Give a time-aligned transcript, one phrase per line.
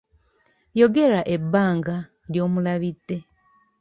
[0.79, 1.95] Yogera ebbanga
[2.31, 3.17] ly'omulabidde.